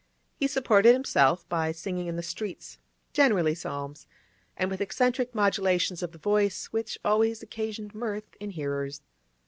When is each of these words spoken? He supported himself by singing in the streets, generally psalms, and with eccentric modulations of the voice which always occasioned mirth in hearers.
He 0.35 0.47
supported 0.47 0.93
himself 0.93 1.47
by 1.47 1.71
singing 1.71 2.07
in 2.07 2.15
the 2.15 2.23
streets, 2.23 2.79
generally 3.13 3.53
psalms, 3.53 4.07
and 4.57 4.71
with 4.71 4.81
eccentric 4.81 5.35
modulations 5.35 6.01
of 6.01 6.11
the 6.11 6.17
voice 6.17 6.65
which 6.71 6.97
always 7.05 7.43
occasioned 7.43 7.93
mirth 7.93 8.35
in 8.39 8.49
hearers. 8.49 9.03